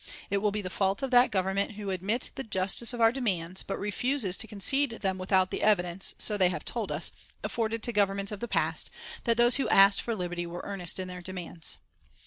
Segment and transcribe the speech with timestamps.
[0.31, 3.61] It will be the fault of that Government who admit the justice of our demands,
[3.61, 7.11] but refuses to concede them without the evidence, so they have told us,
[7.43, 8.89] afforded to governments of the past,
[9.25, 11.77] that those who asked for liberty were in earnest in their demands!"